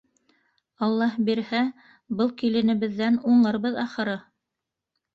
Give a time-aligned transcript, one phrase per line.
[0.87, 1.61] —Алла бирһә,
[2.23, 4.21] был киленебеҙҙән уңырбыҙ, ахыры.